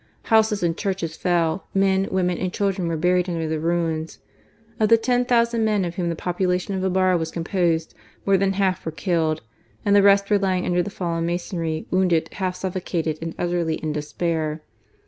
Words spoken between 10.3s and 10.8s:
were lying